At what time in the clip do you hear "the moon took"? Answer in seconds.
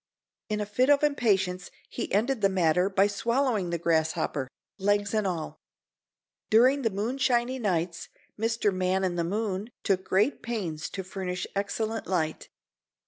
9.15-10.03